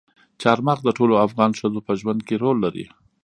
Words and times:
چار 0.41 0.57
مغز 0.67 0.81
د 0.85 0.89
ټولو 0.97 1.13
افغان 1.25 1.51
ښځو 1.59 1.79
په 1.87 1.93
ژوند 1.99 2.21
کې 2.27 2.35
رول 2.43 2.57
لري. 2.65 2.85